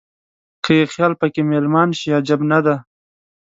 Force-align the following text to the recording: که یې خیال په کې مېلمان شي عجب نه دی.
که 0.63 0.71
یې 0.77 0.85
خیال 0.93 1.13
په 1.21 1.25
کې 1.33 1.41
مېلمان 1.51 1.89
شي 1.99 2.09
عجب 2.17 2.41
نه 2.51 2.59
دی. 2.65 2.75